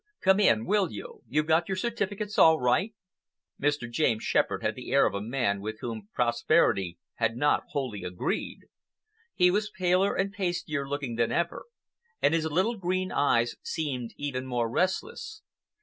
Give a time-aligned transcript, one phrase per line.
[0.21, 1.21] "Come in, will you?
[1.29, 2.95] You've got your certificates all right?"
[3.61, 3.87] Mr.
[3.87, 8.61] James Shepherd had the air of a man with whom prosperity had not wholly agreed.
[9.35, 11.65] He was paler and pastier looking than ever,
[12.19, 15.43] and his little green eyes seemed even more restless.